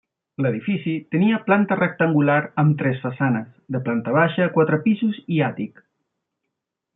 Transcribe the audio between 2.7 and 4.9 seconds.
tres façanes, de planta baixa, quatre